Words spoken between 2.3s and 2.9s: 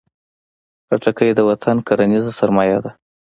سرمایه